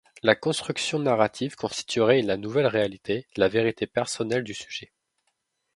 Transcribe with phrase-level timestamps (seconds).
[0.23, 4.91] La construction narrative constituerait la nouvelle réalité, la vérité personnelle du sujet.